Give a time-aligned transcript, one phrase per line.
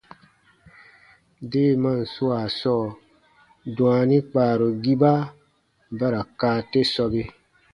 [1.51, 2.87] Deemaan swaa sɔɔ,
[3.75, 5.11] dwaani kpaarugiba
[5.97, 7.21] ba ra kaa te sɔbe.